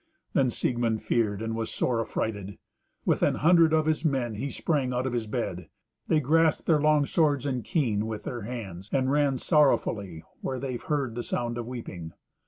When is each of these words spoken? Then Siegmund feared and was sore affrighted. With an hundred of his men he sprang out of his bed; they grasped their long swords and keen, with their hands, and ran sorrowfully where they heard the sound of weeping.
Then 0.33 0.49
Siegmund 0.49 1.03
feared 1.03 1.43
and 1.43 1.55
was 1.55 1.69
sore 1.69 2.01
affrighted. 2.01 2.57
With 3.05 3.21
an 3.21 3.35
hundred 3.35 3.71
of 3.71 3.85
his 3.85 4.03
men 4.03 4.33
he 4.33 4.49
sprang 4.49 4.93
out 4.93 5.05
of 5.05 5.13
his 5.13 5.27
bed; 5.27 5.69
they 6.07 6.19
grasped 6.19 6.65
their 6.65 6.81
long 6.81 7.05
swords 7.05 7.45
and 7.45 7.63
keen, 7.63 8.07
with 8.07 8.23
their 8.23 8.41
hands, 8.41 8.89
and 8.91 9.11
ran 9.11 9.37
sorrowfully 9.37 10.23
where 10.41 10.57
they 10.57 10.77
heard 10.77 11.13
the 11.13 11.21
sound 11.21 11.59
of 11.59 11.67
weeping. 11.67 12.13